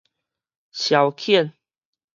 [0.71, 1.51] 消遣